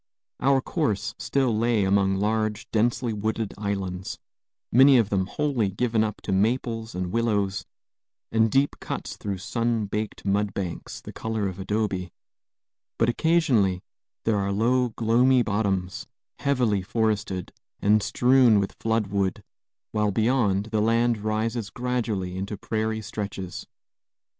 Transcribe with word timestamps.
Our 0.39 0.61
course 0.61 1.13
still 1.19 1.55
lay 1.55 1.83
among 1.83 2.15
large, 2.15 2.67
densely 2.71 3.13
wooded 3.13 3.53
islands, 3.55 4.17
many 4.71 4.97
of 4.97 5.09
them 5.11 5.27
wholly 5.27 5.69
given 5.69 6.03
up 6.03 6.21
to 6.23 6.31
maples 6.31 6.95
and 6.95 7.11
willows, 7.11 7.67
and 8.31 8.49
deep 8.49 8.77
cuts 8.79 9.15
through 9.15 9.37
sun 9.37 9.85
baked 9.85 10.25
mudbanks, 10.25 11.01
the 11.03 11.13
color 11.13 11.47
of 11.47 11.59
adobe; 11.59 12.11
but 12.97 13.09
occasionally 13.09 13.83
there 14.25 14.39
are 14.39 14.51
low, 14.51 14.89
gloomy 14.89 15.43
bottoms, 15.43 16.07
heavily 16.39 16.81
forested, 16.81 17.53
and 17.79 18.01
strewn 18.01 18.59
with 18.59 18.73
flood 18.79 19.05
wood, 19.05 19.43
while 19.91 20.09
beyond 20.09 20.69
the 20.71 20.81
land 20.81 21.19
rises 21.19 21.69
gradually 21.69 22.35
into 22.35 22.57
prairie 22.57 23.03
stretches. 23.03 23.67